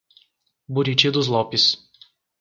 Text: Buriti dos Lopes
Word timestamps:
Buriti 0.77 1.11
dos 1.11 1.27
Lopes 1.29 1.77